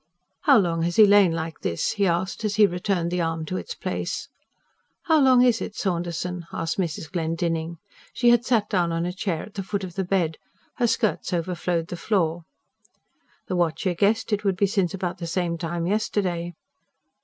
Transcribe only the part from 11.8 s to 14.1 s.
the floor. The watcher